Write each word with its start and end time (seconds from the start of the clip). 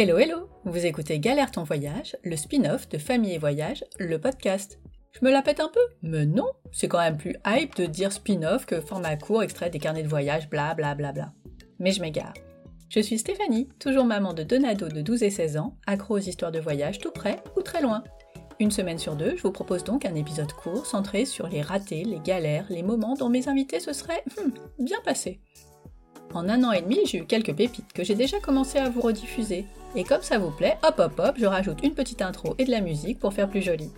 Hello 0.00 0.16
hello 0.16 0.48
Vous 0.64 0.86
écoutez 0.86 1.18
Galère 1.18 1.50
ton 1.50 1.64
voyage, 1.64 2.16
le 2.22 2.36
spin-off 2.36 2.88
de 2.88 2.98
Famille 2.98 3.34
et 3.34 3.38
Voyage, 3.38 3.82
le 3.98 4.20
podcast. 4.20 4.78
Je 5.10 5.24
me 5.24 5.32
la 5.32 5.42
pète 5.42 5.58
un 5.58 5.68
peu 5.74 5.80
Mais 6.02 6.24
non 6.24 6.46
C'est 6.70 6.86
quand 6.86 7.00
même 7.00 7.16
plus 7.16 7.34
hype 7.44 7.74
de 7.74 7.86
dire 7.86 8.12
spin-off 8.12 8.64
que 8.64 8.80
format 8.80 9.16
court 9.16 9.42
extrait 9.42 9.70
des 9.70 9.80
carnets 9.80 10.04
de 10.04 10.08
voyage, 10.08 10.48
bla 10.50 10.72
bla 10.76 10.94
bla 10.94 11.10
bla. 11.10 11.32
Mais 11.80 11.90
je 11.90 12.00
m'égare. 12.00 12.34
Je 12.88 13.00
suis 13.00 13.18
Stéphanie, 13.18 13.70
toujours 13.80 14.04
maman 14.04 14.34
de 14.34 14.44
deux 14.44 14.58
nados 14.58 14.92
de 14.92 15.00
12 15.00 15.24
et 15.24 15.30
16 15.30 15.56
ans, 15.56 15.76
accro 15.88 16.14
aux 16.14 16.18
histoires 16.18 16.52
de 16.52 16.60
voyage 16.60 17.00
tout 17.00 17.10
près 17.10 17.42
ou 17.56 17.62
très 17.62 17.82
loin. 17.82 18.04
Une 18.60 18.70
semaine 18.70 18.98
sur 18.98 19.16
deux, 19.16 19.36
je 19.36 19.42
vous 19.42 19.50
propose 19.50 19.82
donc 19.82 20.06
un 20.06 20.14
épisode 20.14 20.52
court 20.52 20.86
centré 20.86 21.24
sur 21.24 21.48
les 21.48 21.60
ratés, 21.60 22.04
les 22.04 22.20
galères, 22.20 22.66
les 22.70 22.84
moments 22.84 23.14
dont 23.14 23.30
mes 23.30 23.48
invités 23.48 23.80
se 23.80 23.92
seraient 23.92 24.22
hmm, 24.36 24.84
bien 24.84 24.98
passés. 25.04 25.40
En 26.34 26.48
un 26.48 26.62
an 26.62 26.72
et 26.72 26.82
demi, 26.82 26.98
j'ai 27.06 27.18
eu 27.18 27.24
quelques 27.24 27.54
pépites 27.54 27.92
que 27.92 28.04
j'ai 28.04 28.14
déjà 28.14 28.38
commencé 28.38 28.78
à 28.78 28.90
vous 28.90 29.00
rediffuser. 29.00 29.64
Et 29.96 30.04
comme 30.04 30.22
ça 30.22 30.38
vous 30.38 30.50
plaît, 30.50 30.76
hop 30.82 30.98
hop 30.98 31.18
hop, 31.18 31.36
je 31.38 31.46
rajoute 31.46 31.82
une 31.82 31.94
petite 31.94 32.20
intro 32.20 32.54
et 32.58 32.64
de 32.64 32.70
la 32.70 32.80
musique 32.80 33.18
pour 33.18 33.32
faire 33.32 33.48
plus 33.48 33.62
joli. 33.62 33.90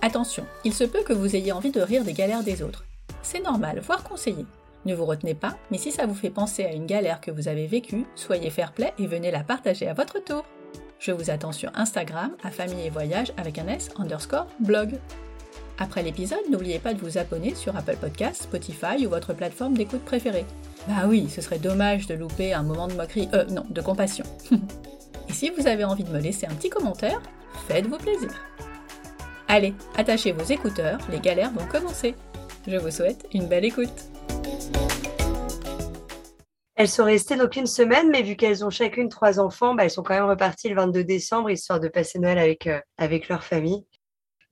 Attention, 0.00 0.44
il 0.64 0.72
se 0.72 0.84
peut 0.84 1.02
que 1.02 1.12
vous 1.12 1.36
ayez 1.36 1.52
envie 1.52 1.70
de 1.70 1.80
rire 1.80 2.04
des 2.04 2.14
galères 2.14 2.42
des 2.42 2.62
autres. 2.62 2.84
C'est 3.22 3.44
normal, 3.44 3.80
voire 3.80 4.02
conseillé. 4.02 4.46
Ne 4.84 4.94
vous 4.94 5.04
retenez 5.04 5.34
pas, 5.34 5.56
mais 5.70 5.78
si 5.78 5.92
ça 5.92 6.06
vous 6.06 6.14
fait 6.14 6.30
penser 6.30 6.64
à 6.64 6.72
une 6.72 6.86
galère 6.86 7.20
que 7.20 7.30
vous 7.30 7.46
avez 7.46 7.66
vécue, 7.66 8.04
soyez 8.16 8.50
fair 8.50 8.72
play 8.72 8.92
et 8.98 9.06
venez 9.06 9.30
la 9.30 9.44
partager 9.44 9.86
à 9.86 9.94
votre 9.94 10.18
tour. 10.24 10.44
Je 10.98 11.12
vous 11.12 11.30
attends 11.30 11.52
sur 11.52 11.70
Instagram 11.74 12.32
à 12.42 12.50
famille 12.50 12.86
et 12.86 12.90
voyage 12.90 13.32
avec 13.36 13.58
un 13.58 13.68
S 13.68 13.90
underscore 13.96 14.46
blog. 14.58 14.98
Après 15.78 16.02
l'épisode, 16.02 16.50
n'oubliez 16.50 16.78
pas 16.78 16.94
de 16.94 17.00
vous 17.00 17.18
abonner 17.18 17.54
sur 17.54 17.76
Apple 17.76 17.96
Podcasts, 18.00 18.44
Spotify 18.44 19.06
ou 19.06 19.10
votre 19.10 19.34
plateforme 19.34 19.74
d'écoute 19.74 20.04
préférée. 20.04 20.46
Bah 20.88 21.06
oui, 21.06 21.28
ce 21.28 21.40
serait 21.40 21.58
dommage 21.58 22.06
de 22.06 22.14
louper 22.14 22.52
un 22.52 22.62
moment 22.62 22.88
de 22.88 22.94
moquerie, 22.94 23.28
euh 23.34 23.44
non, 23.44 23.64
de 23.70 23.80
compassion. 23.80 24.24
Et 25.28 25.32
si 25.32 25.50
vous 25.50 25.66
avez 25.66 25.84
envie 25.84 26.02
de 26.02 26.10
me 26.10 26.18
laisser 26.18 26.46
un 26.46 26.54
petit 26.54 26.70
commentaire, 26.70 27.22
faites-vous 27.68 27.98
plaisir. 27.98 28.30
Allez, 29.46 29.74
attachez 29.96 30.32
vos 30.32 30.44
écouteurs, 30.44 30.98
les 31.10 31.20
galères 31.20 31.52
vont 31.52 31.66
commencer. 31.66 32.16
Je 32.66 32.76
vous 32.76 32.90
souhaite 32.90 33.26
une 33.32 33.46
belle 33.46 33.64
écoute. 33.64 34.08
Elles 36.74 36.88
sont 36.88 37.04
restées 37.04 37.36
donc 37.36 37.54
une 37.54 37.66
semaine, 37.66 38.10
mais 38.10 38.22
vu 38.22 38.34
qu'elles 38.34 38.64
ont 38.64 38.70
chacune 38.70 39.08
trois 39.08 39.38
enfants, 39.38 39.74
bah, 39.74 39.84
elles 39.84 39.90
sont 39.90 40.02
quand 40.02 40.14
même 40.14 40.24
reparties 40.24 40.68
le 40.68 40.74
22 40.74 41.04
décembre, 41.04 41.50
histoire 41.50 41.78
de 41.78 41.88
passer 41.88 42.18
Noël 42.18 42.38
avec, 42.38 42.66
euh, 42.66 42.80
avec 42.96 43.28
leur 43.28 43.44
famille. 43.44 43.84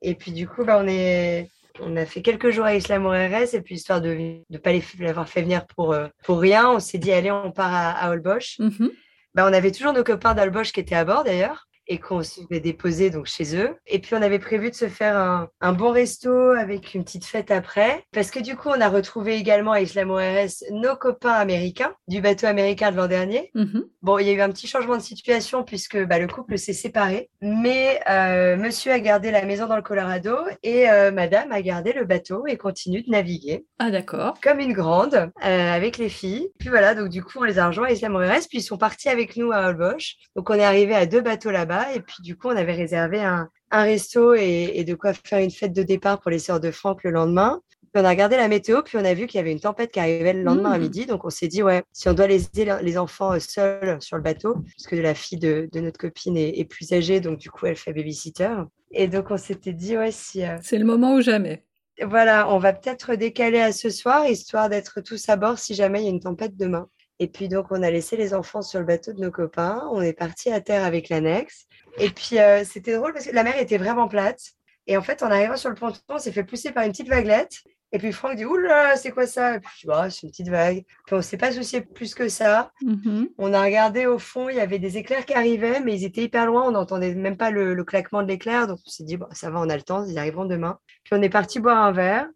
Et 0.01 0.15
puis 0.15 0.31
du 0.31 0.47
coup, 0.47 0.65
bah, 0.65 0.79
on, 0.81 0.87
est... 0.87 1.49
on 1.81 1.97
a 1.97 2.07
fait 2.07 2.23
quelques 2.23 2.51
jours 2.51 2.65
à 2.65 2.75
Isla 2.75 2.99
Moreres, 2.99 3.55
et 3.55 3.61
puis 3.61 3.77
histoire 3.77 4.01
de 4.01 4.43
ne 4.49 4.59
pas 4.59 4.73
les 4.73 4.83
avoir 5.07 5.29
fait 5.29 5.43
venir 5.43 5.67
pour, 5.67 5.93
euh, 5.93 6.09
pour 6.25 6.41
rien, 6.41 6.71
on 6.71 6.81
s'est 6.81 6.99
dit, 6.99 7.13
allez, 7.13 7.31
on 7.31 7.53
part 7.53 7.73
à, 7.73 7.91
à. 7.91 8.15
Mhm. 8.15 8.91
Bah, 9.35 9.47
on 9.49 9.53
avait 9.53 9.71
toujours 9.71 9.93
nos 9.93 10.03
copains 10.03 10.35
d'Holbox 10.35 10.73
qui 10.73 10.81
étaient 10.81 10.97
à 10.97 11.05
bord 11.05 11.23
d'ailleurs 11.23 11.69
et 11.91 11.99
qu'on 11.99 12.23
se 12.23 12.41
fait 12.49 12.61
déposer 12.61 13.11
donc 13.11 13.27
chez 13.27 13.57
eux. 13.57 13.77
Et 13.89 13.99
puis 13.99 14.15
on 14.15 14.23
avait 14.23 14.39
prévu 14.39 14.71
de 14.71 14.77
se 14.77 14.89
faire 14.89 15.17
un, 15.19 15.49
un, 15.61 15.73
bon 15.73 15.91
resto 15.91 16.31
avec 16.53 16.95
une 16.95 17.03
petite 17.03 17.25
fête 17.25 17.51
après, 17.51 18.05
parce 18.13 18.31
que 18.31 18.39
du 18.39 18.55
coup 18.55 18.69
on 18.69 18.81
a 18.81 18.89
retrouvé 18.89 19.35
également 19.35 19.73
à 19.73 19.81
Isla 19.81 20.05
Mujeres 20.05 20.71
nos 20.71 20.95
copains 20.95 21.33
américains 21.33 21.93
du 22.07 22.21
bateau 22.21 22.47
américain 22.47 22.93
de 22.93 22.97
l'an 22.97 23.09
dernier. 23.09 23.51
Mhm. 23.55 23.85
Bon, 24.03 24.19
il 24.19 24.29
y 24.29 24.31
a 24.31 24.33
eu 24.33 24.41
un 24.41 24.51
petit 24.51 24.69
changement 24.69 24.97
de 24.97 25.03
situation 25.03 25.65
puisque 25.65 25.99
bah, 26.07 26.21
le 26.21 26.29
couple 26.29 26.59
s'est 26.59 26.73
séparé, 26.73 27.29
mais 27.43 28.01
euh, 28.09 28.57
Monsieur 28.57 28.93
a 28.93 29.01
gardé 29.01 29.33
la 29.33 29.45
maison 29.45 29.67
dans 29.67 29.77
le 29.77 29.83
Colorado 29.83 30.37
et 30.63 30.89
euh, 30.89 31.11
Madame 31.11 31.51
a 31.51 31.61
gardé 31.61 31.93
le 31.93 32.05
bateau 32.05 32.47
et 32.47 32.57
continue 32.57 33.03
de 33.03 33.11
naviguer. 33.11 33.67
Ah 33.81 33.91
d'accord. 33.91 34.39
Comme 34.41 34.61
une 34.61 34.73
grande 34.73 35.15
euh, 35.15 35.73
avec 35.73 35.99
les 35.99 36.09
filles. 36.09 36.51
Puis 36.61 36.69
voilà, 36.69 36.95
donc 36.95 37.09
du 37.09 37.25
coup 37.25 37.39
on 37.41 37.45
les 37.45 37.59
a 37.59 37.67
rejoints 37.67 37.89
à 37.89 37.91
Isla 37.91 38.09
Mujeres, 38.11 38.47
puis 38.49 38.59
ils 38.59 38.63
sont 38.63 38.79
partis 38.79 39.09
avec 39.09 39.37
nous 39.37 39.51
à 39.51 39.69
Holbox. 39.69 40.15
Donc 40.37 40.49
on 40.51 40.55
est 40.55 40.65
arrivé 40.65 40.95
à 40.95 41.07
deux 41.07 41.21
bateaux 41.21 41.51
là-bas 41.51 41.80
et 41.95 42.01
puis, 42.01 42.23
du 42.23 42.37
coup, 42.37 42.49
on 42.49 42.57
avait 42.57 42.75
réservé 42.75 43.21
un, 43.21 43.49
un 43.71 43.83
resto 43.83 44.35
et, 44.35 44.73
et, 44.75 44.85
de 44.85 44.95
quoi 44.95 45.13
faire 45.15 45.39
une 45.39 45.51
fête 45.51 45.73
de 45.73 45.83
départ 45.83 46.21
pour 46.21 46.31
les 46.31 46.39
sœurs 46.39 46.61
de 46.61 46.71
Franck 46.71 47.05
le 47.05 47.11
lendemain. 47.11 47.61
Puis 47.93 48.01
on 48.03 48.05
a 48.05 48.11
regardé 48.11 48.37
la 48.37 48.47
météo, 48.47 48.83
puis 48.83 48.99
on 48.99 49.05
a 49.05 49.15
vu 49.15 49.27
qu'il 49.27 49.39
y 49.39 49.41
avait 49.41 49.51
une 49.51 49.61
tempête 49.61 49.91
qui 49.91 49.99
arrivait 49.99 50.33
le 50.33 50.43
lendemain 50.43 50.71
Mmh. 50.71 50.75
à 50.75 50.79
midi. 50.79 51.07
Donc, 51.07 51.25
on 51.25 51.31
s'est 51.31 51.49
dit, 51.49 51.63
ouais, 51.63 51.83
si 51.93 52.09
on 52.09 52.13
doit 52.13 52.29
laisser 52.29 52.69
les 52.83 52.99
enfants 52.99 53.33
euh, 53.33 53.41
seuls 53.41 54.01
sur 54.01 54.17
le 54.17 54.23
bateau, 54.23 54.55
parce 54.55 54.87
que 54.87 54.95
la 54.95 55.15
fille 55.15 55.39
de, 55.39 55.69
de 55.73 55.81
notre 55.81 55.99
copine 55.99 56.37
est, 56.37 56.59
est, 56.59 56.65
plus 56.65 56.93
âgée, 56.93 57.21
donc 57.21 57.39
du 57.39 57.51
coup, 57.51 57.67
elle 57.67 57.77
fait 57.77 57.93
babysitter. 57.93 58.55
Et 58.93 59.09
donc, 59.09 59.31
on 59.31 59.37
s'était 59.37 59.73
dit, 59.73 59.97
ouais, 59.97 60.13
si. 60.13 60.45
Euh... 60.45 60.57
C'est 60.63 60.79
le 60.79 60.85
moment 60.85 61.15
ou 61.15 61.21
jamais. 61.21 61.65
Voilà, 62.03 62.49
on 62.53 62.59
va 62.59 62.73
peut-être 62.73 63.15
décaler 63.15 63.61
à 63.61 63.73
ce 63.73 63.91
soir, 63.91 64.27
histoire 64.27 64.69
d'être 64.69 65.01
tous 65.01 65.29
à 65.29 65.37
bord 65.37 65.59
si 65.59 65.75
jamais 65.75 66.01
il 66.01 66.05
y 66.05 66.07
a 66.07 66.11
une 66.11 66.21
tempête 66.21 66.57
demain. 66.57 66.89
Et 67.21 67.29
puis 67.29 67.49
donc, 67.49 67.67
on 67.71 67.83
a 67.83 67.91
laissé 67.91 68.17
les 68.17 68.33
enfants 68.35 68.63
sur 68.63 68.81
le 68.81 68.87
bateau 68.87 69.13
de 69.13 69.21
nos 69.21 69.31
copains. 69.31 69.87
On 69.93 70.01
est 70.01 70.15
parti 70.15 70.51
à 70.51 70.61
terre 70.63 70.85
avec 70.85 71.11
l'annexe. 71.11 71.67
Et 71.99 72.09
puis, 72.09 72.39
euh, 72.39 72.65
c'était 72.65 72.97
drôle 72.97 73.13
parce 73.13 73.27
que 73.27 73.35
la 73.35 73.45
mer 73.45 73.61
était 73.61 73.77
vraiment 73.77 74.09
plate. 74.09 74.41
Et 74.87 74.97
en 74.97 75.03
fait, 75.03 75.23
en 75.23 75.31
arrivant 75.31 75.57
sur 75.57 75.69
le 75.69 75.77
ponton, 75.77 76.01
on 76.09 76.19
s'est 76.19 76.33
fait 76.33 76.45
pousser 76.45 76.73
par 76.73 76.83
une 76.85 76.93
petite 76.93 77.09
vaguelette. 77.09 77.59
Et 77.93 77.99
puis 77.99 78.13
Franck 78.13 78.37
dit 78.37 78.45
Oula, 78.45 78.97
c'est 78.97 79.11
quoi 79.11 79.27
ça? 79.27 79.57
Et 79.57 79.61
puis 79.61 79.71
je 79.75 79.81
dis 79.81 79.87
bah, 79.89 80.09
C'est 80.09 80.23
une 80.23 80.31
petite 80.31 80.49
vague. 80.49 80.85
Puis 81.07 81.15
on 81.15 81.17
ne 81.17 81.23
s'est 81.23 81.37
pas 81.37 81.53
soucié 81.53 81.83
plus 81.83 82.15
que 82.15 82.29
ça. 82.29 82.71
Mm 82.83 82.95
-hmm. 82.95 83.29
On 83.37 83.53
a 83.53 83.63
regardé 83.63 84.07
au 84.07 84.19
fond, 84.19 84.49
il 84.49 84.57
y 84.57 84.61
avait 84.61 84.79
des 84.79 84.97
éclairs 84.97 85.27
qui 85.27 85.35
arrivaient, 85.35 85.81
mais 85.81 85.95
ils 85.97 86.05
étaient 86.05 86.23
hyper 86.23 86.47
loin. 86.47 86.63
On 86.69 86.71
n'entendait 86.71 87.15
même 87.15 87.37
pas 87.37 87.51
le, 87.51 87.75
le 87.75 87.85
claquement 87.85 88.23
de 88.23 88.29
l'éclair. 88.29 88.67
Donc 88.69 88.79
on 88.87 88.91
s'est 88.91 89.05
dit 89.05 89.17
bon, 89.17 89.27
Ça 89.33 89.51
va, 89.51 89.59
on 89.61 89.69
a 89.69 89.77
le 89.77 89.83
temps, 89.83 90.05
ils 90.07 90.19
arriveront 90.19 90.47
demain. 90.47 90.79
Puis 91.05 91.15
on 91.15 91.23
est 91.23 91.29
parti 91.39 91.59
boire 91.61 91.79
un 91.79 91.93
verre. 91.93 92.29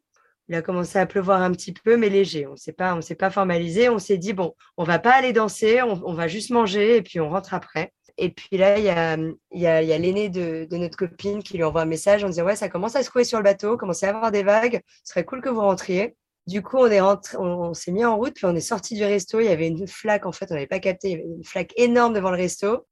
Il 0.49 0.55
a 0.55 0.63
commencé 0.63 0.99
à 0.99 1.07
pleuvoir 1.07 1.41
un 1.41 1.53
petit 1.53 1.73
peu, 1.73 1.97
mais 1.97 2.11
léger. 2.11 2.47
On 2.47 2.53
ne 2.53 2.57
s'est 2.57 2.73
pas, 2.73 3.31
formalisé. 3.31 3.89
On 3.89 3.99
s'est 3.99 4.19
dit 4.19 4.35
bon, 4.35 4.55
on 4.77 4.85
va 4.85 4.99
pas 4.99 5.13
aller 5.13 5.33
danser, 5.33 5.81
on, 5.83 6.13
va 6.13 6.29
juste 6.29 6.51
manger 6.51 6.97
et 6.97 7.03
puis 7.03 7.19
on 7.21 7.31
rentre 7.31 7.55
après. 7.55 7.93
Et 8.19 8.31
puis 8.31 8.57
là, 8.59 8.79
il 8.79 8.85
y 8.85 9.67
a, 9.67 9.99
l'aîné 9.99 10.29
de, 10.29 10.67
notre 10.77 10.97
copine 10.97 11.43
qui 11.43 11.57
lui 11.57 11.65
envoie 11.65 11.83
un 11.83 11.87
message 11.87 12.25
en 12.25 12.29
disant 12.29 12.45
ouais, 12.45 12.57
ça 12.57 12.69
commence 12.69 12.95
à 12.95 13.03
secouer 13.03 13.25
sur 13.25 13.39
le 13.39 13.45
bateau, 13.45 13.77
commence 13.77 14.03
à 14.03 14.11
avoir 14.11 14.31
des 14.31 14.43
vagues. 14.43 14.81
Ce 15.03 15.13
serait 15.13 15.25
cool 15.25 15.41
que 15.41 15.49
vous 15.49 15.63
rentriez. 15.63 16.15
Du 16.47 16.61
coup, 16.61 16.77
on 16.77 16.87
est 16.91 17.01
on, 17.01 17.73
s'est 17.73 17.91
mis 17.91 18.05
en 18.05 18.19
route, 18.19 18.35
puis 18.35 18.45
on 18.45 18.55
est 18.55 18.61
sorti 18.61 18.95
du 18.95 19.05
resto. 19.05 19.41
Il 19.41 19.47
y 19.47 19.49
avait 19.49 19.67
une 19.67 19.89
flaque, 19.89 20.27
en 20.27 20.33
fait, 20.33 20.47
on 20.51 20.55
n'avait 20.55 20.67
pas 20.67 20.79
capté. 20.79 21.13
Une 21.13 21.43
flaque 21.43 21.73
énorme 21.77 22.13
devant 22.13 22.31
le 22.31 22.37
resto. 22.37 22.87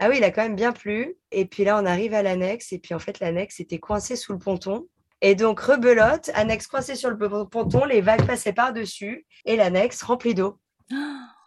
Ah 0.00 0.08
oui, 0.10 0.16
il 0.18 0.24
a 0.24 0.30
quand 0.30 0.42
même 0.42 0.56
bien 0.56 0.72
plu. 0.72 1.16
Et 1.30 1.46
puis 1.46 1.64
là, 1.64 1.80
on 1.80 1.86
arrive 1.86 2.12
à 2.12 2.22
l'annexe. 2.22 2.72
Et 2.72 2.78
puis 2.78 2.94
en 2.94 2.98
fait, 2.98 3.20
l'annexe 3.20 3.58
était 3.60 3.78
coincée 3.78 4.16
sous 4.16 4.32
le 4.32 4.38
ponton. 4.38 4.86
Et 5.22 5.34
donc, 5.34 5.60
rebelote, 5.60 6.30
annexe 6.34 6.66
coincée 6.66 6.94
sur 6.94 7.10
le 7.10 7.16
ponton, 7.46 7.84
les 7.84 8.00
vagues 8.00 8.26
passaient 8.26 8.52
par-dessus 8.52 9.26
et 9.44 9.56
l'annexe 9.56 10.02
remplie 10.02 10.34
d'eau. 10.34 10.58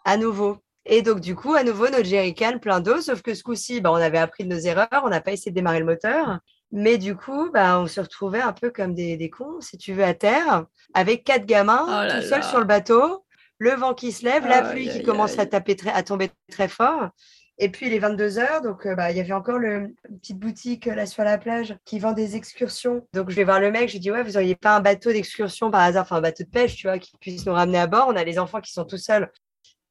À 0.06 0.18
nouveau. 0.18 0.58
Et 0.84 1.00
donc, 1.00 1.20
du 1.20 1.34
coup, 1.34 1.54
à 1.54 1.64
nouveau, 1.64 1.88
notre 1.88 2.04
jerrycan 2.04 2.58
plein 2.58 2.80
d'eau, 2.80 3.00
sauf 3.00 3.22
que 3.22 3.32
ce 3.32 3.42
coup-ci, 3.42 3.80
bah, 3.80 3.90
on 3.90 3.94
avait 3.94 4.18
appris 4.18 4.44
de 4.44 4.54
nos 4.54 4.60
erreurs, 4.60 5.02
on 5.02 5.08
n'a 5.08 5.22
pas 5.22 5.32
essayé 5.32 5.50
de 5.50 5.54
démarrer 5.54 5.78
le 5.78 5.86
moteur. 5.86 6.40
Mais 6.72 6.98
du 6.98 7.16
coup, 7.16 7.50
bah, 7.52 7.80
on 7.80 7.86
se 7.86 8.00
retrouvait 8.00 8.42
un 8.42 8.52
peu 8.52 8.70
comme 8.70 8.94
des, 8.94 9.16
des 9.16 9.30
cons, 9.30 9.60
si 9.60 9.78
tu 9.78 9.94
veux, 9.94 10.04
à 10.04 10.12
terre, 10.12 10.66
avec 10.92 11.24
quatre 11.24 11.46
gamins, 11.46 11.86
oh 11.88 12.14
tout 12.14 12.28
seuls 12.28 12.44
sur 12.44 12.58
le 12.58 12.66
bateau, 12.66 13.24
le 13.58 13.70
vent 13.70 13.94
qui 13.94 14.12
se 14.12 14.24
lève, 14.24 14.42
oh, 14.44 14.48
la 14.48 14.62
pluie 14.62 14.90
qui 14.90 15.02
commence 15.02 15.38
à, 15.38 15.46
taper 15.46 15.76
très, 15.76 15.90
à 15.90 16.02
tomber 16.02 16.30
très 16.50 16.68
fort. 16.68 17.08
Et 17.58 17.68
puis, 17.68 17.86
il 17.86 17.92
est 17.92 18.00
22 18.00 18.38
heures, 18.38 18.62
donc 18.62 18.84
euh, 18.84 18.96
bah, 18.96 19.12
il 19.12 19.16
y 19.16 19.20
avait 19.20 19.32
encore 19.32 19.58
le, 19.58 19.94
une 20.08 20.18
petite 20.18 20.38
boutique 20.38 20.86
là 20.86 21.06
sur 21.06 21.22
la 21.22 21.38
plage 21.38 21.76
qui 21.84 22.00
vend 22.00 22.12
des 22.12 22.34
excursions. 22.34 23.06
Donc, 23.12 23.30
je 23.30 23.36
vais 23.36 23.44
voir 23.44 23.60
le 23.60 23.70
mec, 23.70 23.88
je 23.88 23.94
lui 23.94 24.00
dis, 24.00 24.10
ouais, 24.10 24.24
vous 24.24 24.32
n'auriez 24.32 24.56
pas 24.56 24.76
un 24.76 24.80
bateau 24.80 25.12
d'excursion 25.12 25.70
par 25.70 25.82
hasard, 25.82 26.02
enfin 26.02 26.16
un 26.16 26.20
bateau 26.20 26.42
de 26.42 26.48
pêche, 26.48 26.74
tu 26.74 26.88
vois, 26.88 26.98
qui 26.98 27.16
puisse 27.18 27.46
nous 27.46 27.52
ramener 27.52 27.78
à 27.78 27.86
bord. 27.86 28.06
On 28.08 28.16
a 28.16 28.24
les 28.24 28.40
enfants 28.40 28.60
qui 28.60 28.72
sont 28.72 28.84
tout 28.84 28.98
seuls. 28.98 29.30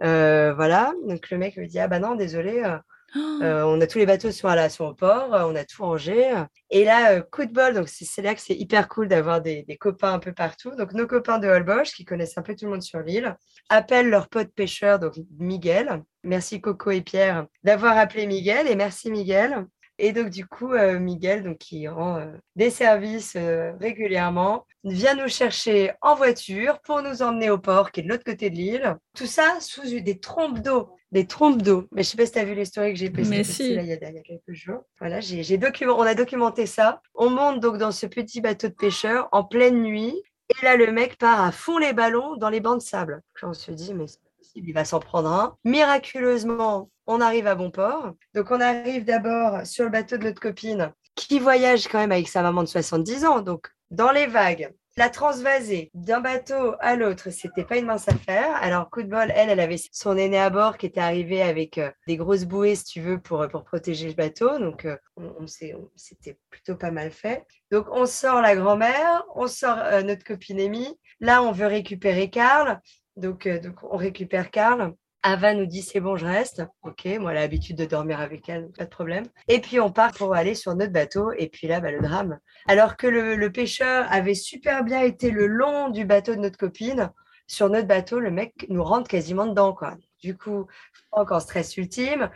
Euh, 0.04 0.54
voilà. 0.54 0.94
Donc, 1.08 1.30
le 1.30 1.38
mec 1.38 1.56
me 1.56 1.66
dit, 1.66 1.80
ah 1.80 1.88
bah 1.88 2.00
non, 2.00 2.16
désolé. 2.16 2.62
Euh, 2.66 2.78
euh, 3.16 3.64
on 3.66 3.80
a 3.82 3.88
tous 3.88 3.98
les 3.98 4.06
bateaux 4.06 4.32
sont, 4.32 4.48
à 4.48 4.56
la, 4.56 4.70
sont 4.70 4.86
au 4.86 4.94
port, 4.94 5.30
on 5.32 5.56
a 5.56 5.64
tout 5.66 5.84
rangé. 5.84 6.34
Et 6.70 6.86
là, 6.86 7.22
coup 7.22 7.46
de 7.46 7.52
bol, 7.52 7.74
donc 7.74 7.88
c'est 7.90 8.22
là 8.22 8.34
que 8.34 8.42
c'est 8.42 8.56
hyper 8.56 8.88
cool 8.88 9.08
d'avoir 9.08 9.42
des, 9.42 9.64
des, 9.64 9.78
copains 9.78 10.14
un 10.14 10.20
peu 10.20 10.34
partout. 10.34 10.76
Donc 10.76 10.94
nos 10.94 11.08
copains 11.08 11.40
de 11.40 11.48
Holbox, 11.48 11.94
qui 11.94 12.06
connaissent 12.06 12.38
un 12.38 12.42
peu 12.42 12.56
tout 12.56 12.66
le 12.66 12.72
monde 12.72 12.82
sur 12.82 13.00
l'île, 13.00 13.36
appellent 13.70 14.10
leur 14.10 14.30
pote 14.30 14.50
pêcheur, 14.54 15.00
donc 15.00 15.14
Miguel. 15.40 16.04
Merci 16.24 16.62
Coco 16.62 16.92
et 16.92 17.02
Pierre 17.02 17.48
d'avoir 17.64 17.98
appelé 17.98 18.28
Miguel 18.28 18.68
et 18.68 18.76
merci 18.76 19.12
Miguel. 19.12 19.68
Et 20.00 20.12
donc 20.12 20.30
du 20.30 20.46
coup, 20.46 20.74
euh, 20.74 21.00
Miguel, 21.00 21.44
donc, 21.44 21.58
qui 21.60 21.88
rend 21.88 22.18
euh, 22.18 22.26
des 22.56 22.70
services 22.70 23.36
euh, 23.36 23.74
régulièrement, 23.80 24.66
vient 24.84 25.16
nous 25.16 25.28
chercher 25.28 25.92
en 26.02 26.16
voiture 26.16 26.80
pour 26.82 27.02
nous 27.02 27.22
emmener 27.22 27.50
au 27.50 27.58
port 27.58 27.92
qui 27.92 28.00
est 28.00 28.04
de 28.04 28.10
l'autre 28.10 28.24
côté 28.24 28.50
de 28.50 28.56
l'île. 28.56 28.98
Tout 29.16 29.28
ça 29.28 29.60
sous 29.60 29.84
des 29.84 30.20
trompes 30.20 30.60
d'eau 30.60 30.90
des 31.14 31.28
trompes 31.28 31.62
d'eau. 31.62 31.88
Mais 31.92 32.04
je 32.04 32.10
sais 32.10 32.18
pas 32.18 32.26
si 32.26 32.32
tu 32.34 32.40
as 32.40 32.44
vu 32.44 32.56
les 32.56 32.66
stories 32.66 32.92
que 32.92 33.00
j'ai 33.00 33.10
postées 33.10 33.44
si. 33.44 33.76
là, 33.76 33.84
il, 33.84 33.88
y 33.88 33.94
a, 33.94 34.10
il 34.10 34.16
y 34.16 34.20
a 34.20 34.22
quelques 34.22 34.52
jours. 34.52 34.84
Voilà, 35.00 35.22
j'ai 35.22 35.58
document, 35.58 35.96
on 35.98 36.02
a 36.02 36.16
documenté 36.16 36.66
ça. 36.66 37.02
On 37.14 37.30
monte 37.30 37.60
donc 37.60 37.78
dans 37.78 37.92
ce 37.92 38.08
petit 38.08 38.42
bateau 38.42 38.68
de 38.68 38.74
pêcheur 38.74 39.30
en 39.32 39.44
pleine 39.44 39.82
nuit. 39.82 40.22
Et 40.50 40.66
là, 40.66 40.76
le 40.76 40.92
mec 40.92 41.18
part 41.18 41.40
à 41.40 41.52
fond 41.52 41.78
les 41.78 41.94
ballons 41.94 42.36
dans 42.36 42.50
les 42.50 42.60
bancs 42.60 42.80
de 42.80 42.84
sable. 42.84 43.22
On 43.44 43.54
se 43.54 43.72
dit, 43.72 43.94
mais 43.94 44.08
il 44.56 44.74
va 44.74 44.86
s'en 44.86 45.00
prendre 45.00 45.32
un. 45.32 45.58
Miraculeusement, 45.64 46.90
on 47.08 47.22
arrive 47.22 47.48
à 47.48 47.56
bon 47.56 47.72
port. 47.72 48.14
Donc, 48.34 48.52
on 48.52 48.62
arrive 48.62 49.06
d'abord 49.06 49.66
sur 49.66 49.84
le 49.84 49.90
bateau 49.90 50.18
de 50.18 50.24
notre 50.24 50.42
copine 50.42 50.94
qui 51.16 51.40
voyage 51.40 51.88
quand 51.88 52.00
même 52.00 52.12
avec 52.12 52.28
sa 52.28 52.42
maman 52.42 52.64
de 52.64 52.68
70 52.68 53.26
ans. 53.26 53.42
Donc, 53.42 53.68
dans 53.92 54.12
les 54.12 54.26
vagues, 54.26 54.74
La 54.96 55.10
transvaser 55.10 55.90
d'un 55.96 56.20
bateau 56.20 56.76
à 56.80 56.96
l'autre, 56.96 57.32
c'était 57.32 57.64
pas 57.64 57.78
une 57.78 57.88
mince 57.88 58.08
affaire. 58.08 58.56
Alors, 58.62 58.92
coup 58.92 59.02
de 59.02 59.08
bol, 59.08 59.32
elle, 59.36 59.50
elle 59.50 59.60
avait 59.60 59.80
son 59.92 60.16
aîné 60.18 60.38
à 60.38 60.52
bord 60.52 60.78
qui 60.78 60.86
était 60.86 61.00
arrivé 61.00 61.42
avec 61.42 61.80
euh, 61.80 61.90
des 62.08 62.16
grosses 62.16 62.46
bouées, 62.46 62.76
si 62.76 62.84
tu 62.86 63.02
veux, 63.02 63.20
pour, 63.20 63.48
pour 63.48 63.64
protéger 63.64 64.08
le 64.08 64.14
bateau. 64.14 64.60
Donc, 64.60 64.86
euh, 64.86 64.96
on, 65.18 65.48
c'était 65.96 66.38
plutôt 66.52 66.76
pas 66.76 66.92
mal 66.92 67.10
fait. 67.10 67.44
Donc, 67.72 67.88
on 67.92 68.06
sort 68.06 68.40
la 68.42 68.56
grand-mère, 68.56 69.24
on 69.34 69.48
sort 69.48 69.80
notre 70.04 70.24
copine 70.24 70.60
Amy. 70.60 70.88
Là, 71.20 71.42
on 71.42 71.52
veut 71.52 71.66
récupérer 71.66 72.30
Karl. 72.30 72.80
Donc, 73.16 73.48
donc 73.48 73.76
on 73.84 73.98
récupère 73.98 74.52
Karl. 74.52 74.94
Ava 75.26 75.54
nous 75.54 75.66
dit 75.66 75.82
c'est 75.82 76.02
bon, 76.02 76.18
je 76.18 76.26
reste. 76.26 76.64
Ok, 76.84 77.06
moi, 77.20 77.32
elle 77.32 77.40
l'habitude 77.40 77.78
de 77.78 77.86
dormir 77.86 78.20
avec 78.20 78.50
elle, 78.50 78.70
pas 78.72 78.84
de 78.84 78.90
problème. 78.90 79.24
Et 79.48 79.60
puis, 79.60 79.80
on 79.80 79.90
part 79.90 80.12
pour 80.12 80.36
aller 80.36 80.54
sur 80.54 80.76
notre 80.76 80.92
bateau. 80.92 81.32
Et 81.38 81.48
puis 81.48 81.68
là, 81.68 81.80
bah, 81.80 81.92
le 81.92 82.02
drame. 82.02 82.40
Alors 82.68 82.98
que 82.98 83.08
le, 83.08 83.52
pêcheur 83.52 84.06
avait 84.12 84.34
super 84.34 84.84
bien 84.84 85.00
été 85.02 85.32
le 85.32 85.48
long 85.48 85.90
du 85.90 86.04
bateau 86.04 86.36
de 86.36 86.42
notre 86.42 86.58
copine, 86.58 87.10
sur 87.48 87.70
notre 87.70 87.88
bateau, 87.88 88.20
le 88.20 88.32
mec 88.32 88.54
nous 88.70 88.84
rentre 88.84 89.10
quasiment 89.10 89.46
dedans. 89.46 89.78
Du 90.22 90.38
coup, 90.38 90.68
encore 91.12 91.42
stress 91.42 91.78
ultime. 91.78 92.30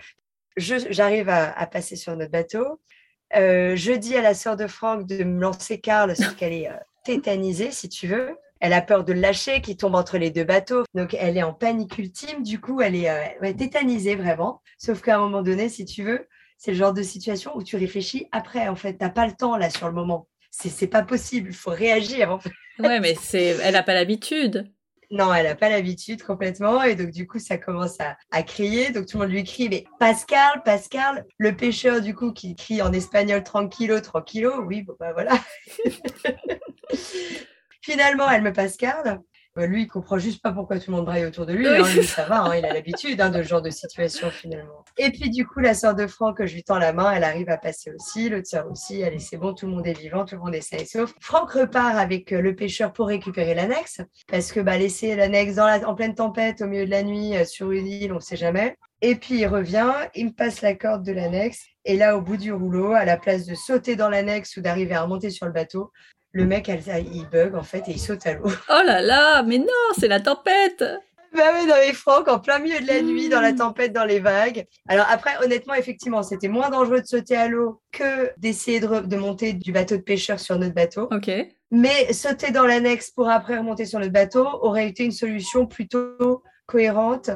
J'arrive 0.56 1.30
à, 1.30 1.68
passer 1.68 1.96
sur 1.96 2.16
notre 2.16 2.32
bateau. 2.32 2.80
Euh, 3.36 3.76
je 3.76 3.92
dis 3.92 4.16
à 4.16 4.22
la 4.22 4.34
sœur 4.34 4.56
de 4.56 4.68
Franck 4.68 5.06
de 5.06 5.24
me 5.26 5.42
lancer 5.42 5.82
Karl, 5.82 6.16
sauf 6.16 6.36
qu'elle 6.36 6.54
est 6.54 6.70
euh, 6.70 6.78
tétanisée, 7.04 7.72
si 7.72 7.90
tu 7.90 8.08
veux. 8.08 8.38
Elle 8.60 8.74
a 8.74 8.82
peur 8.82 9.04
de 9.04 9.14
le 9.14 9.20
lâcher, 9.20 9.62
qui 9.62 9.78
tombe 9.78 9.96
entre 9.96 10.18
les 10.18 10.32
deux 10.32 10.44
bateaux. 10.44 10.84
Donc, 10.94 11.16
elle 11.20 11.38
est 11.38 11.44
en 11.44 11.54
panique 11.54 11.98
ultime. 11.98 12.44
Du 12.44 12.60
coup, 12.60 12.82
elle 12.82 12.96
est 12.96 13.10
euh, 13.10 13.54
tétanisée 13.54 14.16
vraiment. 14.16 14.62
Sauf 14.78 15.02
qu'à 15.02 15.16
un 15.16 15.20
moment 15.20 15.42
donné, 15.42 15.70
si 15.70 15.86
tu 15.86 16.04
veux, 16.04 16.28
c'est 16.58 16.72
le 16.72 16.78
genre 16.78 16.94
de 16.94 17.04
situation 17.04 17.52
où 17.56 17.64
tu 17.64 17.76
réfléchis 17.78 18.28
après. 18.32 18.68
En 18.68 18.76
fait, 18.76 18.98
tu 18.98 19.04
n'as 19.04 19.10
pas 19.10 19.28
le 19.28 19.34
temps 19.34 19.58
là 19.58 19.70
sur 19.70 19.88
le 19.88 19.94
moment. 19.94 20.28
C'est 20.52 20.88
pas 20.88 21.04
possible. 21.04 21.50
Il 21.50 21.56
faut 21.56 21.72
réagir. 21.72 22.32
En 22.32 22.40
fait. 22.40 22.52
Ouais, 22.80 23.00
mais 23.00 23.16
c'est, 23.20 23.58
elle 23.62 23.74
n'a 23.74 23.84
pas 23.84 23.94
l'habitude. 23.94 24.72
Non, 25.10 25.34
elle 25.34 25.46
n'a 25.46 25.56
pas 25.56 25.70
l'habitude 25.70 26.22
complètement. 26.24 26.84
Et 26.84 26.96
donc, 26.96 27.12
du 27.12 27.28
coup, 27.28 27.40
ça 27.40 27.58
commence 27.58 28.00
à, 28.02 28.18
à, 28.32 28.44
crier. 28.44 28.92
Donc, 28.92 29.06
tout 29.06 29.18
le 29.18 29.24
monde 29.24 29.34
lui 29.34 29.44
crie, 29.44 29.70
mais 29.70 29.86
Pascal, 30.00 30.62
Pascal, 30.66 31.26
le 31.38 31.56
pêcheur, 31.56 32.02
du 32.02 32.14
coup, 32.14 32.34
qui 32.34 32.56
crie 32.56 32.82
en 32.82 32.92
espagnol 32.92 33.44
tranquillo, 33.44 34.02
tranquillo. 34.02 34.62
Oui, 34.66 34.82
bon, 34.82 34.96
bah 35.00 35.14
voilà. 35.14 35.40
Finalement, 37.88 38.30
elle 38.30 38.42
me 38.42 38.52
passe 38.52 38.76
carte. 38.76 39.08
Euh, 39.58 39.66
lui, 39.66 39.84
il 39.84 39.88
comprend 39.88 40.18
juste 40.18 40.44
pas 40.44 40.52
pourquoi 40.52 40.78
tout 40.78 40.92
le 40.92 40.98
monde 40.98 41.06
braille 41.06 41.26
autour 41.26 41.46
de 41.46 41.54
lui. 41.54 41.66
Hein. 41.66 41.82
lui 41.96 42.04
ça 42.04 42.26
va, 42.26 42.42
hein, 42.42 42.56
il 42.58 42.66
a 42.66 42.74
l'habitude 42.74 43.22
hein, 43.22 43.30
de 43.30 43.42
ce 43.42 43.48
genre 43.48 43.62
de 43.62 43.70
situation 43.70 44.30
finalement. 44.30 44.84
Et 44.98 45.10
puis 45.10 45.30
du 45.30 45.48
coup, 45.48 45.62
la 45.62 45.74
sœur 45.74 45.96
de 45.96 46.06
Franck, 46.06 46.46
je 46.46 46.54
lui 46.54 46.64
tends 46.64 46.80
la 46.80 46.92
main, 46.92 47.14
elle 47.14 47.24
arrive 47.24 47.48
à 47.50 47.56
passer 47.56 47.94
aussi, 47.94 48.28
l'autre 48.28 48.46
sœur 48.46 48.70
aussi. 48.70 49.06
Allez, 49.06 49.20
c'est 49.20 49.38
bon, 49.38 49.54
tout 49.54 49.68
le 49.68 49.72
monde 49.72 49.88
est 49.88 49.98
vivant, 49.98 50.26
tout 50.26 50.36
le 50.36 50.42
monde 50.42 50.54
est 50.54 50.60
sain 50.60 50.76
et 50.76 50.86
sauf. 50.86 51.14
Franck 51.22 51.52
repart 51.52 51.96
avec 51.96 52.34
euh, 52.34 52.42
le 52.42 52.58
pêcheur 52.58 52.92
pour 52.92 53.08
récupérer 53.08 53.56
l'annexe, 53.56 54.02
parce 54.28 54.52
que 54.52 54.60
bah, 54.60 54.78
laisser 54.78 55.16
l'annexe 55.16 55.58
en 55.58 55.96
pleine 55.96 56.14
tempête, 56.14 56.62
au 56.62 56.68
milieu 56.68 56.86
de 56.86 56.92
la 56.92 57.04
nuit, 57.04 57.38
euh, 57.38 57.46
sur 57.46 57.72
une 57.72 57.88
île, 57.88 58.12
on 58.12 58.16
ne 58.16 58.20
sait 58.20 58.36
jamais. 58.36 58.76
Et 59.02 59.16
puis 59.16 59.40
il 59.40 59.48
revient, 59.48 59.94
il 60.14 60.26
me 60.26 60.32
passe 60.32 60.62
la 60.62 60.76
corde 60.76 61.06
de 61.06 61.14
l'annexe. 61.14 61.64
Et 61.86 61.96
là, 61.96 62.18
au 62.18 62.22
bout 62.22 62.36
du 62.36 62.52
rouleau, 62.52 62.92
à 62.92 63.06
la 63.06 63.16
place 63.16 63.46
de 63.46 63.56
sauter 63.56 63.96
dans 63.96 64.10
l'annexe 64.10 64.58
ou 64.58 64.62
d'arriver 64.62 64.94
à 64.94 65.04
remonter 65.04 65.30
sur 65.30 65.46
le 65.46 65.54
bateau, 65.54 65.94
le 66.38 66.46
mec, 66.46 66.70
il 66.70 67.28
bug 67.30 67.56
en 67.56 67.64
fait 67.64 67.84
et 67.88 67.92
il 67.92 68.00
saute 68.00 68.28
à 68.28 68.34
l'eau. 68.34 68.46
Oh 68.70 68.82
là 68.86 69.02
là, 69.02 69.42
mais 69.42 69.58
non, 69.58 69.66
c'est 69.98 70.08
la 70.08 70.20
tempête 70.20 70.84
bah 71.36 71.52
oui, 71.54 71.68
dans 71.68 71.76
les 71.76 71.94
Franck, 71.94 72.30
en 72.30 72.40
plein 72.40 72.58
milieu 72.58 72.80
de 72.80 72.88
la 72.88 73.02
nuit, 73.02 73.30
dans 73.30 73.42
la 73.42 73.54
tempête, 73.54 73.94
dans 73.94 74.06
les 74.06 74.20
vagues. 74.20 74.66
Alors 74.88 75.06
après, 75.12 75.32
honnêtement, 75.44 75.76
effectivement, 75.76 76.24
c'était 76.24 76.48
moins 76.48 76.70
dangereux 76.70 77.02
de 77.02 77.06
sauter 77.06 77.36
à 77.36 77.48
l'eau 77.48 77.82
que 77.92 78.32
d'essayer 78.38 78.80
de, 78.80 79.16
monter 79.18 79.54
du 79.54 79.72
bateau 79.72 79.98
de 79.98 80.02
pêcheur 80.02 80.40
sur 80.40 80.58
notre 80.58 80.74
bateau. 80.74 81.10
Ok. 81.12 81.30
Mais 81.70 82.12
sauter 82.14 82.52
dans 82.52 82.66
l'annexe 82.66 83.12
pour 83.12 83.30
après 83.30 83.58
remonter 83.58 83.86
sur 83.86 84.00
notre 84.00 84.14
bateau 84.14 84.48
aurait 84.62 84.88
été 84.88 85.04
une 85.04 85.12
solution 85.12 85.68
plutôt 85.68 86.42
cohérente 86.66 87.30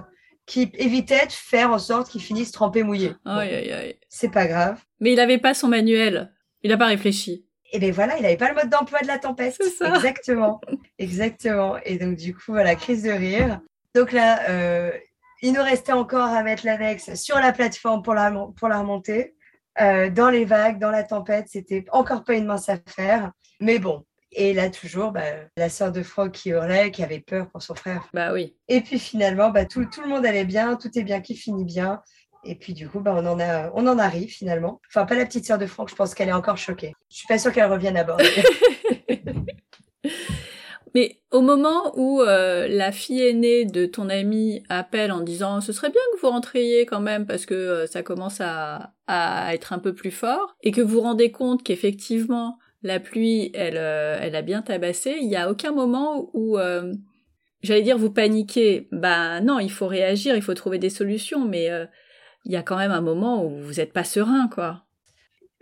qui 0.47 0.71
évitait 0.75 1.27
de 1.27 1.33
faire 1.33 1.69
en 1.69 1.77
sorte 1.77 2.09
qu'il 2.09 2.21
finisse 2.21 2.51
trempé 2.51 2.83
mouillé. 2.83 3.11
Aïe, 3.25 3.53
aïe, 3.53 3.71
aïe. 3.71 3.99
C'est 4.09 4.31
pas 4.31 4.47
grave. 4.47 4.81
Mais 4.99 5.11
il 5.11 5.17
n'avait 5.17 5.37
pas 5.37 5.53
son 5.53 5.67
manuel. 5.67 6.33
Il 6.63 6.71
n'a 6.71 6.77
pas 6.77 6.87
réfléchi 6.87 7.45
et 7.71 7.79
bien 7.79 7.91
voilà, 7.91 8.17
il 8.17 8.23
n'avait 8.23 8.37
pas 8.37 8.49
le 8.49 8.55
mode 8.55 8.69
d'emploi 8.69 8.99
de 9.01 9.07
la 9.07 9.19
tempête. 9.19 9.55
Ça. 9.77 9.95
Exactement. 9.95 10.61
Exactement. 10.99 11.77
Et 11.85 11.97
donc, 11.97 12.15
du 12.15 12.33
coup, 12.33 12.51
voilà, 12.51 12.75
crise 12.75 13.03
de 13.03 13.11
rire. 13.11 13.59
Donc 13.95 14.11
là, 14.11 14.49
euh, 14.49 14.91
il 15.41 15.53
nous 15.53 15.63
restait 15.63 15.91
encore 15.91 16.27
à 16.27 16.43
mettre 16.43 16.65
l'annexe 16.65 17.13
sur 17.15 17.37
la 17.37 17.51
plateforme 17.51 18.03
pour 18.03 18.13
la, 18.13 18.31
pour 18.57 18.67
la 18.67 18.79
remonter. 18.79 19.35
Euh, 19.79 20.09
dans 20.09 20.29
les 20.29 20.45
vagues, 20.45 20.79
dans 20.79 20.91
la 20.91 21.03
tempête, 21.03 21.47
c'était 21.49 21.85
encore 21.91 22.23
pas 22.23 22.35
une 22.35 22.45
mince 22.45 22.69
affaire. 22.69 23.31
Mais 23.59 23.79
bon. 23.79 24.05
Et 24.33 24.53
là, 24.53 24.69
toujours, 24.69 25.11
bah, 25.11 25.23
la 25.57 25.67
sœur 25.67 25.91
de 25.91 26.03
Franck 26.03 26.31
qui 26.31 26.49
hurlait, 26.51 26.91
qui 26.91 27.03
avait 27.03 27.19
peur 27.19 27.49
pour 27.49 27.61
son 27.61 27.75
frère. 27.75 28.07
Bah 28.13 28.31
oui. 28.31 28.55
Et 28.69 28.79
puis 28.79 28.97
finalement, 28.97 29.49
bah, 29.49 29.65
tout, 29.65 29.83
tout 29.85 30.01
le 30.01 30.07
monde 30.07 30.25
allait 30.25 30.45
bien, 30.45 30.77
tout 30.77 30.89
est 30.97 31.03
bien 31.03 31.19
qui 31.19 31.35
finit 31.35 31.65
bien. 31.65 32.01
Et 32.43 32.55
puis 32.55 32.73
du 32.73 32.89
coup, 32.89 32.99
bah, 32.99 33.13
on, 33.15 33.87
en 33.87 33.99
arrive 33.99 34.29
finalement. 34.29 34.81
Enfin, 34.89 35.05
pas 35.05 35.15
la 35.15 35.25
petite 35.25 35.45
sœur 35.45 35.57
de 35.57 35.65
Franck, 35.65 35.89
je 35.89 35.95
pense 35.95 36.15
qu'elle 36.15 36.29
est 36.29 36.33
encore 36.33 36.57
choquée. 36.57 36.93
Je 37.09 37.17
suis 37.17 37.27
pas 37.27 37.37
sûre 37.37 37.51
qu'elle 37.51 37.71
revienne 37.71 37.97
à 37.97 38.03
bord. 38.03 38.17
Mais 40.93 41.21
au 41.31 41.41
moment 41.41 41.93
où 41.95 42.21
euh, 42.21 42.67
la 42.67 42.91
fille 42.91 43.21
aînée 43.21 43.63
de 43.65 43.85
ton 43.85 44.09
ami 44.09 44.63
appelle 44.67 45.11
en 45.11 45.21
disant 45.21 45.61
ce 45.61 45.71
serait 45.71 45.89
bien 45.89 46.01
que 46.13 46.19
vous 46.19 46.29
rentriez 46.29 46.85
quand 46.85 46.99
même 46.99 47.25
parce 47.25 47.45
que 47.45 47.53
euh, 47.53 47.87
ça 47.87 48.03
commence 48.03 48.41
à, 48.41 48.93
être 49.53 49.73
un 49.73 49.79
peu 49.79 49.93
plus 49.93 50.11
fort 50.11 50.55
et 50.63 50.71
que 50.71 50.79
vous 50.81 50.95
vous 50.95 51.01
rendez 51.01 51.31
compte 51.31 51.63
qu'effectivement 51.63 52.57
la 52.81 52.99
pluie 53.01 53.51
elle, 53.53 53.77
euh, 53.77 54.19
a 54.21 54.41
bien 54.41 54.61
tabassé, 54.61 55.17
il 55.19 55.27
n'y 55.27 55.35
a 55.35 55.49
aucun 55.49 55.71
moment 55.71 56.29
où 56.33 56.57
j'allais 57.61 57.81
dire 57.83 57.97
vous 57.97 58.11
paniquez. 58.11 58.87
Bah 58.91 59.41
non, 59.41 59.59
il 59.59 59.71
faut 59.71 59.87
réagir, 59.87 60.35
il 60.35 60.41
faut 60.41 60.53
trouver 60.53 60.77
des 60.77 60.89
solutions, 60.89 61.45
mais 61.45 61.69
il 62.45 62.51
y 62.51 62.55
a 62.55 62.63
quand 62.63 62.77
même 62.77 62.91
un 62.91 63.01
moment 63.01 63.45
où 63.45 63.61
vous 63.61 63.73
n'êtes 63.73 63.93
pas 63.93 64.03
serein, 64.03 64.47
quoi. 64.47 64.83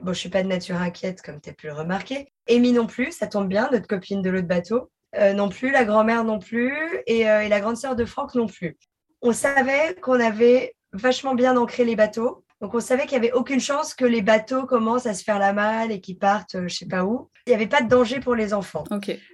Bon, 0.02 0.14
je 0.14 0.20
suis 0.20 0.30
pas 0.30 0.44
de 0.44 0.48
nature 0.48 0.78
inquiète, 0.78 1.22
comme 1.22 1.42
tu 1.42 1.50
as 1.50 1.54
pu 1.54 1.68
le 1.68 1.74
remarquer. 1.74 2.32
Amy 2.50 2.72
non 2.72 2.88
plus, 2.88 3.12
ça 3.12 3.28
tombe 3.28 3.50
bien, 3.50 3.70
notre 3.72 3.88
copine 3.88 4.22
de 4.22 4.30
l'autre 4.30 4.48
bateau. 4.48 4.90
Euh, 5.16 5.34
non 5.34 5.50
plus, 5.50 5.72
la 5.72 5.84
grand-mère 5.84 6.24
non 6.24 6.40
plus, 6.40 6.74
euh, 6.74 7.02
et, 7.08 7.50
la 7.50 7.60
grande 7.60 7.78
sœur 7.78 7.96
de 7.96 8.06
Franck 8.06 8.36
non 8.36 8.48
plus. 8.48 8.78
On 9.22 9.34
savait 9.34 9.96
qu'on 10.02 10.20
avait 10.20 10.76
vachement 10.94 11.36
bien 11.36 11.58
ancré 11.58 11.84
les 11.84 11.96
bateaux. 11.96 12.46
Donc, 12.62 12.74
on 12.76 12.80
savait 12.80 13.08
qu'il 13.08 13.20
n'y 13.20 13.28
avait 13.28 13.36
aucune 13.36 13.60
chance 13.60 13.94
que 13.94 14.06
les 14.06 14.22
bateaux 14.22 14.66
commencent 14.66 15.06
à 15.06 15.14
se 15.14 15.24
faire 15.24 15.40
la 15.40 15.52
malle 15.52 15.92
et 15.92 16.00
qu'ils 16.00 16.18
partent, 16.18 16.56
euh, 16.56 16.68
je 16.68 16.76
sais 16.76 16.88
pas 16.88 17.04
où. 17.04 17.30
Il 17.46 17.50
n'y 17.50 17.56
avait 17.56 17.68
pas 17.68 17.82
de 17.82 17.90
danger 17.90 18.20
pour 18.22 18.36
les 18.36 18.54
enfants. 18.54 18.84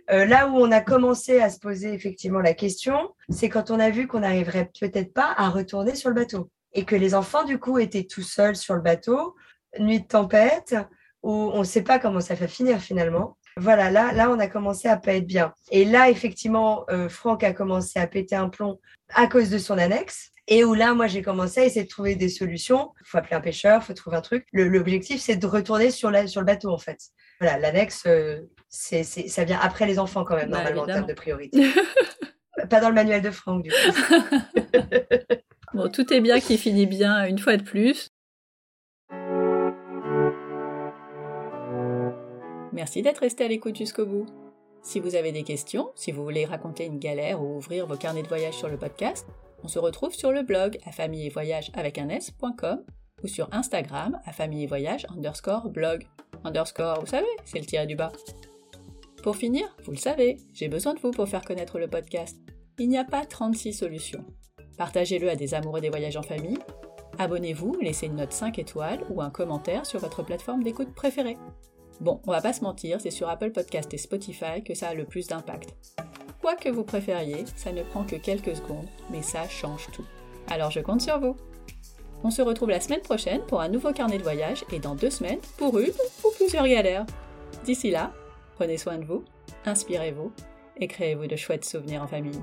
là 0.08 0.48
où 0.48 0.58
on 0.58 0.72
a 0.72 0.82
commencé 0.82 1.42
à 1.42 1.50
se 1.50 1.60
poser 1.60 1.94
effectivement 1.94 2.40
la 2.40 2.54
question, 2.54 3.14
c'est 3.30 3.50
quand 3.50 3.70
on 3.70 3.80
a 3.80 3.90
vu 3.90 4.08
qu'on 4.08 4.22
n'arriverait 4.22 4.72
peut-être 4.80 5.14
pas 5.14 5.34
à 5.38 5.50
retourner 5.50 5.96
sur 5.96 6.10
le 6.10 6.16
bateau 6.16 6.50
et 6.76 6.86
que 6.86 6.96
les 6.96 7.16
enfants, 7.16 7.44
du 7.44 7.58
coup, 7.58 7.80
étaient 7.80 8.04
tout 8.04 8.22
seuls 8.22 8.56
sur 8.56 8.76
le 8.76 8.82
bateau, 8.82 9.36
nuit 9.80 10.02
de 10.02 10.08
tempête, 10.08 10.76
où 11.24 11.32
on 11.54 11.60
ne 11.60 11.64
sait 11.64 11.82
pas 11.82 11.98
comment 11.98 12.20
ça 12.20 12.36
va 12.36 12.48
finir 12.48 12.80
finalement. 12.80 13.38
Voilà, 13.58 13.90
là, 13.90 14.12
là, 14.12 14.30
on 14.30 14.38
a 14.38 14.48
commencé 14.48 14.90
à 14.90 14.98
pas 14.98 15.14
être 15.14 15.26
bien. 15.26 15.54
Et 15.72 15.86
là, 15.86 16.10
effectivement, 16.10 16.86
euh, 16.90 17.08
Franck 17.08 17.44
a 17.44 17.54
commencé 17.54 17.98
à 18.00 18.06
péter 18.06 18.36
un 18.36 18.50
plomb 18.50 18.80
à 19.14 19.28
cause 19.28 19.50
de 19.50 19.58
son 19.58 19.78
annexe. 19.78 20.32
Et 20.48 20.64
où 20.64 20.74
là, 20.74 20.94
moi, 20.94 21.08
j'ai 21.08 21.22
commencé 21.22 21.62
à 21.62 21.66
essayer 21.66 21.86
de 21.86 21.90
trouver 21.90 22.16
des 22.16 22.30
solutions. 22.30 22.92
Il 23.02 23.08
faut 23.08 23.18
appeler 23.18 23.36
un 23.36 23.42
pêcheur, 23.42 23.82
il 23.82 23.86
faut 23.86 23.94
trouver 23.94 24.18
un 24.18 24.22
truc. 24.22 24.46
L'objectif, 24.52 25.22
c'est 25.22 25.38
de 25.38 25.48
retourner 25.48 25.90
sur, 25.90 26.12
la, 26.12 26.28
sur 26.28 26.42
le 26.42 26.46
bateau, 26.46 26.70
en 26.70 26.78
fait. 26.78 27.00
Voilà, 27.40 27.58
l'annexe, 27.58 28.04
euh, 28.06 28.42
c'est, 28.70 29.04
ça 29.04 29.46
vient 29.46 29.60
après 29.60 29.88
les 29.88 29.98
enfants, 29.98 30.26
quand 30.26 30.36
même, 30.36 30.52
bah, 30.52 30.58
normalement, 30.58 30.84
en 30.84 30.86
termes 30.86 31.08
de 31.08 31.14
priorité. 31.14 31.66
pas 32.70 32.82
dans 32.82 32.90
le 32.90 32.96
manuel 32.96 33.22
de 33.22 33.32
Franck, 33.32 33.64
du 33.64 33.72
coup. 33.72 34.16
Bon, 35.76 35.90
tout 35.90 36.14
est 36.14 36.22
bien 36.22 36.40
qui 36.40 36.58
finit 36.58 36.86
bien 36.86 37.26
une 37.26 37.38
fois 37.38 37.58
de 37.58 37.62
plus. 37.62 38.08
Merci 42.72 43.02
d'être 43.02 43.18
resté 43.18 43.44
à 43.44 43.50
l'écoute 43.50 43.76
jusqu'au 43.76 44.06
bout. 44.06 44.26
Si 44.82 45.02
vous 45.02 45.16
avez 45.16 45.34
des 45.34 45.44
questions, 45.44 45.92
si 45.94 46.14
vous 46.14 46.24
voulez 46.24 46.46
raconter 46.46 46.86
une 46.86 46.98
galère 46.98 47.44
ou 47.44 47.58
ouvrir 47.58 47.88
vos 47.88 47.98
carnets 47.98 48.24
de 48.24 48.28
voyage 48.30 48.54
sur 48.54 48.70
le 48.70 48.78
podcast, 48.78 49.28
on 49.66 49.68
se 49.68 49.78
retrouve 49.78 50.14
sur 50.14 50.32
le 50.32 50.44
blog 50.44 50.78
à 50.86 50.94
famille 50.94 51.28
voyage 51.28 51.70
avec 51.74 51.98
un 51.98 52.08
ou 53.22 53.28
sur 53.28 53.50
Instagram 53.52 54.18
à 54.24 54.32
famille 54.32 54.70
underscore 55.10 55.70
blog. 55.70 56.08
Underscore, 56.46 57.02
vous 57.02 57.08
savez, 57.08 57.28
c'est 57.44 57.60
le 57.60 57.66
tiré 57.66 57.86
du 57.86 57.98
bas. 57.98 58.14
Pour 59.24 59.36
finir, 59.36 59.66
vous 59.84 59.92
le 59.92 59.98
savez, 59.98 60.38
j'ai 60.54 60.70
besoin 60.70 60.94
de 60.94 61.00
vous 61.02 61.12
pour 61.12 61.28
faire 61.28 61.44
connaître 61.44 61.80
le 61.80 61.90
podcast. 61.90 62.38
Il 62.80 62.88
n'y 62.88 62.98
a 62.98 63.04
pas 63.04 63.26
36 63.26 63.74
solutions. 63.74 64.24
Partagez-le 64.78 65.30
à 65.30 65.36
des 65.36 65.54
amoureux 65.54 65.82
des 65.82 65.90
voyages 65.90 66.18
en 66.18 66.22
famille. 66.22 66.60
Abonnez-vous, 67.18 67.78
laissez 67.82 68.08
une 68.08 68.16
note 68.16 68.34
5 68.34 68.60
étoiles 68.60 69.06
ou 69.10 69.22
un 69.22 69.30
commentaire 69.30 69.86
sur 69.86 70.00
votre 70.00 70.24
plateforme 70.24 70.64
d'écoute 70.64 70.94
préférée. 70.94 71.38
Bon, 72.02 72.20
on 72.28 72.32
va 72.32 72.42
pas 72.42 72.54
se 72.54 72.64
mentir, 72.64 73.00
c'est 73.00 73.12
sur 73.12 73.30
Apple 73.30 73.52
Podcast 73.52 73.94
et 73.94 73.98
Spotify 73.98 74.64
que 74.66 74.74
ça 74.74 74.90
a 74.90 74.94
le 74.94 75.06
plus 75.06 75.28
d'impact. 75.28 75.74
Quoi 76.42 76.56
que 76.56 76.70
vous 76.70 76.84
préfériez, 76.84 77.46
ça 77.56 77.72
ne 77.72 77.84
prend 77.84 78.04
que 78.04 78.18
quelques 78.18 78.58
secondes, 78.58 78.88
mais 79.10 79.22
ça 79.22 79.48
change 79.48 79.88
tout. 79.94 80.06
Alors 80.50 80.72
je 80.72 80.82
compte 80.82 81.02
sur 81.02 81.20
vous. 81.20 81.38
On 82.24 82.32
se 82.32 82.42
retrouve 82.42 82.70
la 82.70 82.82
semaine 82.82 83.02
prochaine 83.02 83.42
pour 83.48 83.62
un 83.62 83.70
nouveau 83.70 83.94
carnet 83.94 84.18
de 84.18 84.24
voyage 84.24 84.66
et 84.74 84.80
dans 84.80 84.96
deux 84.96 85.10
semaines 85.10 85.40
pour 85.58 85.80
une 85.80 85.94
ou 86.24 86.32
plusieurs 86.36 86.68
galères. 86.68 87.06
D'ici 87.64 87.92
là, 87.92 88.12
prenez 88.56 88.78
soin 88.78 88.98
de 88.98 89.06
vous 89.06 89.24
inspirez-vous 89.66 90.32
et 90.78 90.88
créez-vous 90.88 91.28
de 91.28 91.36
chouettes 91.36 91.66
souvenirs 91.66 92.04
en 92.04 92.08
famille. 92.08 92.42